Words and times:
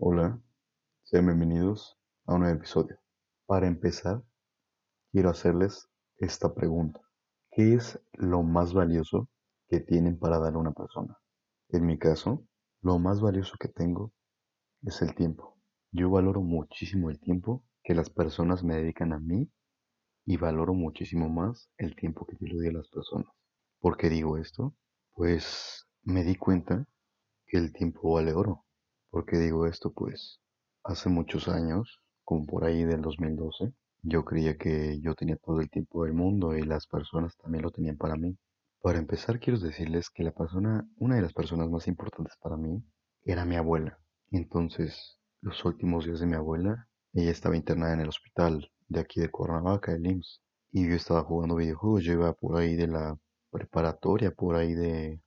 Hola, 0.00 0.40
sean 1.02 1.26
bienvenidos 1.26 1.98
a 2.26 2.34
un 2.34 2.42
nuevo 2.42 2.56
episodio. 2.56 3.00
Para 3.46 3.66
empezar, 3.66 4.22
quiero 5.10 5.30
hacerles 5.30 5.88
esta 6.18 6.54
pregunta. 6.54 7.00
¿Qué 7.50 7.74
es 7.74 8.00
lo 8.12 8.44
más 8.44 8.74
valioso 8.74 9.28
que 9.68 9.80
tienen 9.80 10.16
para 10.16 10.38
dar 10.38 10.54
a 10.54 10.58
una 10.58 10.70
persona? 10.70 11.18
En 11.70 11.84
mi 11.84 11.98
caso, 11.98 12.46
lo 12.80 13.00
más 13.00 13.20
valioso 13.20 13.56
que 13.58 13.66
tengo 13.66 14.12
es 14.82 15.02
el 15.02 15.16
tiempo. 15.16 15.58
Yo 15.90 16.10
valoro 16.10 16.42
muchísimo 16.42 17.10
el 17.10 17.18
tiempo 17.18 17.64
que 17.82 17.96
las 17.96 18.08
personas 18.08 18.62
me 18.62 18.76
dedican 18.76 19.12
a 19.12 19.18
mí 19.18 19.50
y 20.26 20.36
valoro 20.36 20.74
muchísimo 20.74 21.28
más 21.28 21.72
el 21.76 21.96
tiempo 21.96 22.24
que 22.24 22.36
yo 22.40 22.46
le 22.46 22.54
doy 22.54 22.68
a 22.68 22.78
las 22.78 22.88
personas. 22.88 23.32
¿Por 23.80 23.96
qué 23.96 24.08
digo 24.10 24.38
esto? 24.38 24.76
Pues 25.12 25.88
me 26.04 26.22
di 26.22 26.36
cuenta 26.36 26.86
que 27.48 27.58
el 27.58 27.72
tiempo 27.72 28.12
vale 28.12 28.32
oro. 28.32 28.64
¿Por 29.10 29.24
qué 29.24 29.38
digo 29.38 29.66
esto? 29.66 29.90
Pues 29.92 30.40
hace 30.84 31.08
muchos 31.08 31.48
años, 31.48 32.00
como 32.24 32.46
por 32.46 32.64
ahí 32.64 32.84
del 32.84 33.00
2012, 33.00 33.72
yo 34.02 34.24
creía 34.24 34.56
que 34.56 35.00
yo 35.00 35.14
tenía 35.14 35.36
todo 35.36 35.60
el 35.60 35.70
tiempo 35.70 36.04
del 36.04 36.14
mundo 36.14 36.56
y 36.56 36.62
las 36.62 36.86
personas 36.86 37.36
también 37.36 37.62
lo 37.62 37.70
tenían 37.70 37.96
para 37.96 38.16
mí. 38.16 38.36
Para 38.80 38.98
empezar, 38.98 39.40
quiero 39.40 39.58
decirles 39.58 40.10
que 40.10 40.22
la 40.22 40.32
persona, 40.32 40.86
una 40.98 41.16
de 41.16 41.22
las 41.22 41.32
personas 41.32 41.68
más 41.70 41.88
importantes 41.88 42.34
para 42.40 42.56
mí 42.56 42.82
era 43.24 43.44
mi 43.44 43.56
abuela. 43.56 43.98
Entonces, 44.30 45.18
los 45.40 45.64
últimos 45.64 46.04
días 46.04 46.20
de 46.20 46.26
mi 46.26 46.34
abuela, 46.34 46.86
ella 47.14 47.30
estaba 47.30 47.56
internada 47.56 47.94
en 47.94 48.00
el 48.00 48.08
hospital 48.08 48.70
de 48.88 49.00
aquí 49.00 49.20
de 49.20 49.30
Cuernavaca, 49.30 49.92
el 49.92 50.06
IMSS, 50.06 50.42
y 50.70 50.88
yo 50.88 50.94
estaba 50.94 51.24
jugando 51.24 51.56
videojuegos, 51.56 52.04
yo 52.04 52.12
iba 52.12 52.32
por 52.34 52.58
ahí 52.58 52.76
de 52.76 52.88
la 52.88 53.18
preparatoria, 53.50 54.30
por 54.32 54.56
ahí 54.56 54.74
de 54.74 55.22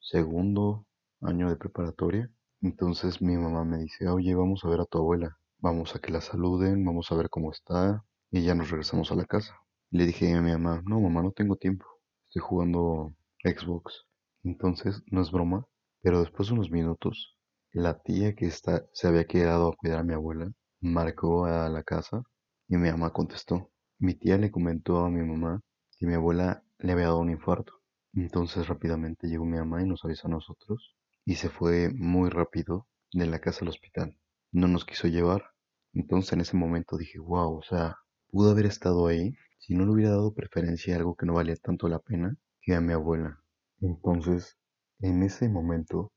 segundo 0.00 0.86
año 1.20 1.48
de 1.50 1.56
preparatoria. 1.56 2.30
Entonces 2.64 3.20
mi 3.20 3.36
mamá 3.36 3.62
me 3.66 3.76
dice, 3.76 4.08
oye, 4.08 4.34
vamos 4.34 4.64
a 4.64 4.68
ver 4.70 4.80
a 4.80 4.86
tu 4.86 4.96
abuela, 4.96 5.36
vamos 5.58 5.94
a 5.94 5.98
que 5.98 6.10
la 6.10 6.22
saluden, 6.22 6.82
vamos 6.82 7.12
a 7.12 7.14
ver 7.14 7.28
cómo 7.28 7.52
está, 7.52 8.02
y 8.30 8.42
ya 8.42 8.54
nos 8.54 8.70
regresamos 8.70 9.12
a 9.12 9.16
la 9.16 9.26
casa. 9.26 9.54
Le 9.90 10.06
dije 10.06 10.32
a 10.32 10.40
mi 10.40 10.50
mamá, 10.52 10.82
no, 10.86 10.98
mamá, 10.98 11.22
no 11.22 11.32
tengo 11.32 11.56
tiempo, 11.56 11.84
estoy 12.28 12.40
jugando 12.40 13.14
Xbox. 13.44 14.06
Entonces, 14.44 15.02
no 15.10 15.20
es 15.20 15.30
broma, 15.30 15.66
pero 16.00 16.20
después 16.20 16.48
de 16.48 16.54
unos 16.54 16.70
minutos, 16.70 17.36
la 17.70 17.98
tía 17.98 18.34
que 18.34 18.46
está, 18.46 18.86
se 18.94 19.08
había 19.08 19.26
quedado 19.26 19.68
a 19.68 19.76
cuidar 19.76 19.98
a 19.98 20.04
mi 20.04 20.14
abuela 20.14 20.50
marcó 20.80 21.44
a 21.44 21.68
la 21.68 21.82
casa 21.82 22.22
y 22.66 22.78
mi 22.78 22.90
mamá 22.90 23.12
contestó. 23.12 23.70
Mi 23.98 24.14
tía 24.14 24.38
le 24.38 24.50
comentó 24.50 25.00
a 25.00 25.10
mi 25.10 25.22
mamá 25.22 25.60
que 25.98 26.06
mi 26.06 26.14
abuela 26.14 26.64
le 26.78 26.92
había 26.92 27.06
dado 27.08 27.18
un 27.18 27.30
infarto. 27.30 27.74
Entonces 28.14 28.68
rápidamente 28.68 29.28
llegó 29.28 29.44
mi 29.44 29.58
mamá 29.58 29.82
y 29.82 29.86
nos 29.86 30.02
avisó 30.02 30.28
a 30.28 30.30
nosotros 30.30 30.96
y 31.24 31.36
se 31.36 31.48
fue 31.48 31.90
muy 31.94 32.30
rápido 32.30 32.86
de 33.12 33.26
la 33.26 33.40
casa 33.40 33.60
al 33.62 33.68
hospital. 33.68 34.18
No 34.52 34.68
nos 34.68 34.84
quiso 34.84 35.08
llevar. 35.08 35.50
Entonces 35.92 36.32
en 36.32 36.40
ese 36.40 36.56
momento 36.56 36.96
dije, 36.96 37.18
wow, 37.18 37.58
o 37.58 37.62
sea, 37.62 37.96
pudo 38.28 38.50
haber 38.50 38.66
estado 38.66 39.06
ahí 39.06 39.34
si 39.58 39.74
no 39.74 39.84
le 39.86 39.92
hubiera 39.92 40.10
dado 40.10 40.34
preferencia 40.34 40.94
a 40.94 40.98
algo 40.98 41.16
que 41.16 41.26
no 41.26 41.34
valía 41.34 41.56
tanto 41.56 41.88
la 41.88 41.98
pena 41.98 42.36
que 42.60 42.74
a 42.74 42.80
mi 42.80 42.92
abuela. 42.92 43.38
Entonces, 43.80 44.58
en 45.00 45.22
ese 45.22 45.48
momento 45.48 46.12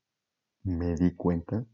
me 0.62 0.94
di 0.96 1.14
cuenta 1.14 1.64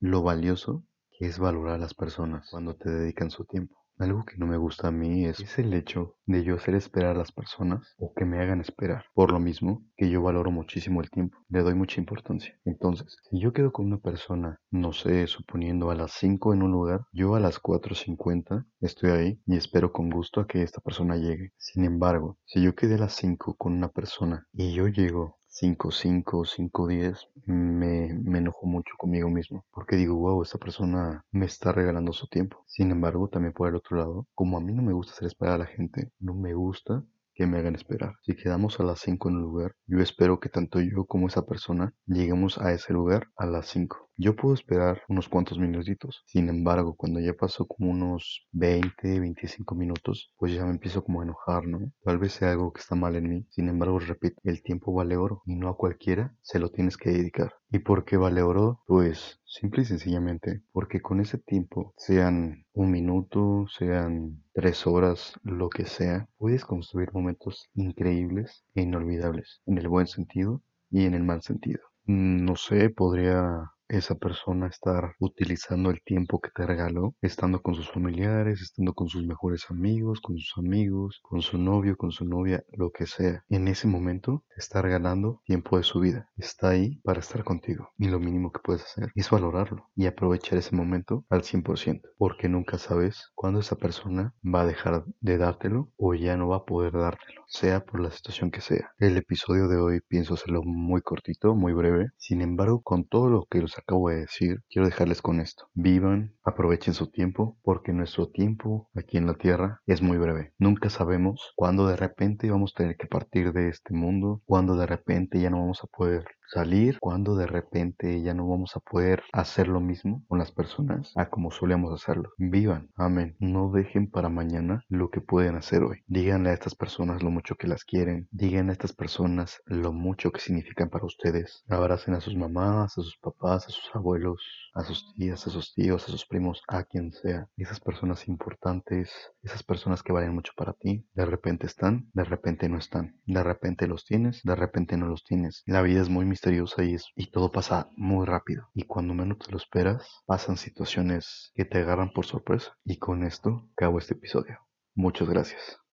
lo 0.00 0.22
valioso 0.22 0.84
que 1.10 1.26
es 1.26 1.38
valorar 1.38 1.74
a 1.74 1.78
las 1.78 1.94
personas 1.94 2.48
cuando 2.50 2.76
te 2.76 2.90
dedican 2.90 3.30
su 3.30 3.44
tiempo. 3.44 3.83
Algo 3.98 4.24
que 4.24 4.36
no 4.38 4.46
me 4.46 4.56
gusta 4.56 4.88
a 4.88 4.90
mí 4.90 5.24
es, 5.24 5.38
es, 5.38 5.58
el 5.58 5.72
hecho 5.72 6.16
de 6.26 6.42
yo 6.42 6.56
hacer 6.56 6.74
esperar 6.74 7.14
a 7.14 7.18
las 7.18 7.30
personas 7.30 7.94
o 7.96 8.12
que 8.12 8.24
me 8.24 8.40
hagan 8.40 8.60
esperar. 8.60 9.04
Por 9.14 9.30
lo 9.30 9.38
mismo 9.38 9.84
que 9.96 10.10
yo 10.10 10.20
valoro 10.20 10.50
muchísimo 10.50 11.00
el 11.00 11.10
tiempo, 11.10 11.38
le 11.48 11.60
doy 11.60 11.74
mucha 11.74 12.00
importancia. 12.00 12.58
Entonces, 12.64 13.16
si 13.30 13.40
yo 13.40 13.52
quedo 13.52 13.70
con 13.70 13.86
una 13.86 13.98
persona, 13.98 14.60
no 14.72 14.92
sé, 14.92 15.28
suponiendo 15.28 15.90
a 15.90 15.94
las 15.94 16.12
5 16.12 16.54
en 16.54 16.62
un 16.62 16.72
lugar, 16.72 17.02
yo 17.12 17.36
a 17.36 17.40
las 17.40 17.62
4.50 17.62 18.66
estoy 18.80 19.10
ahí 19.10 19.40
y 19.46 19.56
espero 19.56 19.92
con 19.92 20.10
gusto 20.10 20.40
a 20.40 20.46
que 20.48 20.62
esta 20.62 20.80
persona 20.80 21.16
llegue. 21.16 21.52
Sin 21.56 21.84
embargo, 21.84 22.38
si 22.46 22.62
yo 22.62 22.74
quedé 22.74 22.96
a 22.96 22.98
las 22.98 23.14
5 23.14 23.54
con 23.56 23.74
una 23.74 23.90
persona 23.90 24.46
y 24.52 24.74
yo 24.74 24.88
llego 24.88 25.38
5, 25.54 25.92
5, 25.92 26.44
5, 26.44 26.88
10, 26.88 27.28
me, 27.46 28.12
me 28.12 28.38
enojo 28.38 28.66
mucho 28.66 28.94
conmigo 28.98 29.30
mismo. 29.30 29.64
Porque 29.72 29.94
digo, 29.94 30.16
wow, 30.16 30.42
esta 30.42 30.58
persona 30.58 31.24
me 31.30 31.46
está 31.46 31.70
regalando 31.70 32.12
su 32.12 32.26
tiempo. 32.26 32.64
Sin 32.66 32.90
embargo, 32.90 33.28
también 33.28 33.52
por 33.52 33.68
el 33.68 33.76
otro 33.76 33.96
lado, 33.96 34.26
como 34.34 34.58
a 34.58 34.60
mí 34.60 34.72
no 34.72 34.82
me 34.82 34.92
gusta 34.92 35.12
hacer 35.12 35.28
esperar 35.28 35.54
a 35.54 35.58
la 35.58 35.66
gente, 35.66 36.10
no 36.18 36.34
me 36.34 36.54
gusta 36.54 37.04
que 37.34 37.46
me 37.46 37.58
hagan 37.58 37.76
esperar. 37.76 38.16
Si 38.22 38.34
quedamos 38.34 38.80
a 38.80 38.82
las 38.82 38.98
5 38.98 39.28
en 39.28 39.36
un 39.36 39.42
lugar, 39.42 39.76
yo 39.86 40.00
espero 40.00 40.40
que 40.40 40.48
tanto 40.48 40.80
yo 40.80 41.04
como 41.04 41.28
esa 41.28 41.46
persona 41.46 41.94
lleguemos 42.06 42.58
a 42.58 42.72
ese 42.72 42.92
lugar 42.92 43.28
a 43.36 43.46
las 43.46 43.66
5. 43.68 44.03
Yo 44.16 44.36
puedo 44.36 44.54
esperar 44.54 45.02
unos 45.08 45.28
cuantos 45.28 45.58
minutitos. 45.58 46.22
Sin 46.26 46.48
embargo, 46.48 46.94
cuando 46.94 47.20
ya 47.20 47.32
pasó 47.32 47.66
como 47.66 47.90
unos 47.90 48.46
20, 48.52 49.18
25 49.18 49.74
minutos, 49.74 50.32
pues 50.36 50.54
ya 50.54 50.64
me 50.64 50.70
empiezo 50.70 51.02
como 51.02 51.20
a 51.20 51.24
enojar, 51.24 51.66
¿no? 51.66 51.92
Tal 52.04 52.18
vez 52.18 52.32
sea 52.32 52.52
algo 52.52 52.72
que 52.72 52.80
está 52.80 52.94
mal 52.94 53.16
en 53.16 53.28
mí. 53.28 53.46
Sin 53.50 53.68
embargo, 53.68 53.98
repito, 53.98 54.40
el 54.44 54.62
tiempo 54.62 54.92
vale 54.92 55.16
oro 55.16 55.42
y 55.46 55.56
no 55.56 55.68
a 55.68 55.76
cualquiera 55.76 56.36
se 56.42 56.60
lo 56.60 56.70
tienes 56.70 56.96
que 56.96 57.10
dedicar. 57.10 57.54
¿Y 57.70 57.80
por 57.80 58.04
qué 58.04 58.16
vale 58.16 58.42
oro? 58.42 58.80
Pues 58.86 59.40
simple 59.44 59.82
y 59.82 59.84
sencillamente 59.86 60.62
porque 60.72 61.00
con 61.00 61.20
ese 61.20 61.38
tiempo, 61.38 61.92
sean 61.96 62.64
un 62.72 62.90
minuto, 62.92 63.66
sean 63.68 64.44
tres 64.52 64.86
horas, 64.86 65.34
lo 65.42 65.68
que 65.70 65.86
sea, 65.86 66.28
puedes 66.38 66.64
construir 66.64 67.12
momentos 67.12 67.68
increíbles 67.74 68.64
e 68.74 68.82
inolvidables, 68.82 69.60
en 69.66 69.78
el 69.78 69.88
buen 69.88 70.06
sentido 70.06 70.62
y 70.90 71.04
en 71.04 71.14
el 71.14 71.24
mal 71.24 71.42
sentido. 71.42 71.80
No 72.06 72.54
sé, 72.56 72.90
podría 72.90 73.72
esa 73.88 74.14
persona 74.14 74.66
estar 74.66 75.14
utilizando 75.18 75.90
el 75.90 76.02
tiempo 76.02 76.40
que 76.40 76.50
te 76.54 76.66
regaló, 76.66 77.14
estando 77.20 77.62
con 77.62 77.74
sus 77.74 77.90
familiares, 77.90 78.60
estando 78.60 78.94
con 78.94 79.08
sus 79.08 79.26
mejores 79.26 79.66
amigos, 79.70 80.20
con 80.20 80.38
sus 80.38 80.58
amigos, 80.58 81.20
con 81.22 81.42
su 81.42 81.58
novio, 81.58 81.96
con 81.96 82.10
su 82.10 82.24
novia, 82.24 82.64
lo 82.72 82.90
que 82.90 83.06
sea. 83.06 83.44
En 83.48 83.68
ese 83.68 83.86
momento 83.86 84.44
te 84.48 84.60
está 84.60 84.82
regalando 84.82 85.42
tiempo 85.44 85.76
de 85.76 85.82
su 85.82 86.00
vida. 86.00 86.30
Está 86.36 86.70
ahí 86.70 87.00
para 87.04 87.20
estar 87.20 87.44
contigo. 87.44 87.90
Y 87.98 88.08
lo 88.08 88.20
mínimo 88.20 88.52
que 88.52 88.60
puedes 88.60 88.82
hacer 88.82 89.10
es 89.14 89.30
valorarlo 89.30 89.90
y 89.94 90.06
aprovechar 90.06 90.58
ese 90.58 90.74
momento 90.74 91.24
al 91.28 91.42
100%. 91.42 92.02
Porque 92.16 92.48
nunca 92.48 92.78
sabes 92.78 93.30
cuándo 93.34 93.60
esa 93.60 93.76
persona 93.76 94.34
va 94.44 94.62
a 94.62 94.66
dejar 94.66 95.04
de 95.20 95.38
dártelo 95.38 95.90
o 95.96 96.14
ya 96.14 96.36
no 96.36 96.48
va 96.48 96.56
a 96.56 96.64
poder 96.64 96.92
dártelo, 96.92 97.42
sea 97.46 97.84
por 97.84 98.00
la 98.00 98.10
situación 98.10 98.50
que 98.50 98.60
sea. 98.60 98.90
El 98.98 99.16
episodio 99.16 99.68
de 99.68 99.76
hoy 99.76 100.00
pienso 100.08 100.34
hacerlo 100.34 100.62
muy 100.64 101.02
cortito, 101.02 101.54
muy 101.54 101.72
breve. 101.72 102.08
Sin 102.16 102.40
embargo, 102.40 102.82
con 102.82 103.04
todo 103.04 103.28
lo 103.28 103.46
que 103.50 103.60
los 103.60 103.73
acabo 103.78 104.10
de 104.10 104.20
decir, 104.20 104.62
quiero 104.68 104.86
dejarles 104.86 105.22
con 105.22 105.40
esto. 105.40 105.68
Vivan, 105.74 106.34
aprovechen 106.44 106.94
su 106.94 107.10
tiempo, 107.10 107.58
porque 107.62 107.92
nuestro 107.92 108.28
tiempo 108.28 108.88
aquí 108.94 109.16
en 109.16 109.26
la 109.26 109.34
Tierra 109.34 109.80
es 109.86 110.02
muy 110.02 110.18
breve. 110.18 110.52
Nunca 110.58 110.90
sabemos 110.90 111.52
cuándo 111.56 111.86
de 111.86 111.96
repente 111.96 112.50
vamos 112.50 112.72
a 112.74 112.78
tener 112.78 112.96
que 112.96 113.06
partir 113.06 113.52
de 113.52 113.68
este 113.68 113.94
mundo, 113.94 114.42
cuándo 114.44 114.76
de 114.76 114.86
repente 114.86 115.40
ya 115.40 115.50
no 115.50 115.60
vamos 115.60 115.80
a 115.82 115.86
poder 115.86 116.24
salir, 116.54 116.98
cuando 117.00 117.34
de 117.34 117.48
repente 117.48 118.22
ya 118.22 118.32
no 118.32 118.48
vamos 118.48 118.76
a 118.76 118.80
poder 118.80 119.24
hacer 119.32 119.66
lo 119.66 119.80
mismo 119.80 120.24
con 120.28 120.38
las 120.38 120.52
personas 120.52 121.12
a 121.16 121.28
como 121.28 121.50
solíamos 121.50 121.92
hacerlo. 121.92 122.30
Vivan, 122.38 122.90
amén. 122.94 123.34
No 123.40 123.72
dejen 123.72 124.08
para 124.08 124.28
mañana 124.28 124.84
lo 124.88 125.10
que 125.10 125.20
pueden 125.20 125.56
hacer 125.56 125.82
hoy. 125.82 126.04
Díganle 126.06 126.50
a 126.50 126.52
estas 126.52 126.76
personas 126.76 127.24
lo 127.24 127.30
mucho 127.30 127.56
que 127.56 127.66
las 127.66 127.84
quieren. 127.84 128.28
Digan 128.30 128.70
a 128.70 128.72
estas 128.72 128.92
personas 128.92 129.60
lo 129.66 129.92
mucho 129.92 130.30
que 130.30 130.40
significan 130.40 130.90
para 130.90 131.06
ustedes. 131.06 131.64
Abracen 131.68 132.14
a 132.14 132.20
sus 132.20 132.36
mamás, 132.36 132.96
a 132.98 133.02
sus 133.02 133.16
papás, 133.18 133.66
a 133.66 133.70
sus 133.70 133.90
abuelos, 133.92 134.40
a 134.74 134.84
sus 134.84 135.12
tías, 135.14 135.46
a 135.46 135.50
sus 135.50 135.74
tíos, 135.74 136.04
a 136.04 136.12
sus 136.12 136.24
primos, 136.24 136.62
a 136.68 136.84
quien 136.84 137.12
sea. 137.12 137.48
Esas 137.56 137.80
personas 137.80 138.28
importantes, 138.28 139.10
esas 139.42 139.64
personas 139.64 140.02
que 140.04 140.12
valen 140.12 140.34
mucho 140.34 140.52
para 140.56 140.72
ti, 140.72 141.04
de 141.14 141.26
repente 141.26 141.66
están, 141.66 142.08
de 142.12 142.24
repente 142.24 142.68
no 142.68 142.78
están. 142.78 143.16
De 143.26 143.42
repente 143.42 143.88
los 143.88 144.04
tienes, 144.04 144.40
de 144.44 144.54
repente 144.54 144.96
no 144.96 145.06
los 145.06 145.24
tienes. 145.24 145.64
La 145.66 145.82
vida 145.82 146.00
es 146.00 146.08
muy 146.08 146.24
misteriosa 146.44 146.84
y, 146.84 146.94
es, 146.94 147.06
y 147.16 147.30
todo 147.30 147.50
pasa 147.50 147.88
muy 147.96 148.26
rápido. 148.26 148.68
Y 148.74 148.84
cuando 148.84 149.14
menos 149.14 149.38
te 149.38 149.50
lo 149.50 149.56
esperas, 149.56 150.06
pasan 150.26 150.56
situaciones 150.58 151.52
que 151.54 151.64
te 151.64 151.78
agarran 151.78 152.12
por 152.12 152.26
sorpresa. 152.26 152.76
Y 152.84 152.98
con 152.98 153.24
esto 153.24 153.68
acabo 153.72 153.98
este 153.98 154.14
episodio. 154.14 154.58
Muchas 154.94 155.28
gracias. 155.28 155.78